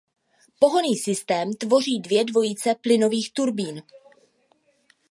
[0.59, 3.83] Pohonný systém tvoří dvě dvojice plynových turbín.